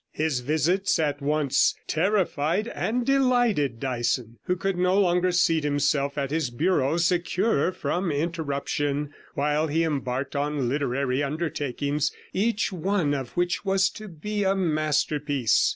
His 0.13 0.39
visits 0.39 0.97
at 0.97 1.21
once 1.21 1.75
terrified 1.85 2.67
and 2.69 3.05
delighted 3.05 3.79
Dyson, 3.79 4.39
who 4.45 4.55
could 4.55 4.75
no 4.75 4.99
longer 4.99 5.31
seat 5.31 5.63
himself 5.63 6.17
at 6.17 6.31
his 6.31 6.49
bureau 6.49 6.97
secure 6.97 7.71
from 7.71 8.11
interruption 8.11 9.13
while 9.35 9.67
he 9.67 9.83
embarked 9.83 10.35
on 10.35 10.67
literary 10.67 11.21
undertakings, 11.21 12.11
each 12.33 12.71
one 12.73 13.13
of 13.13 13.37
which 13.37 13.63
was 13.63 13.91
to 13.91 14.07
be 14.07 14.43
a 14.43 14.55
masterpiece. 14.55 15.69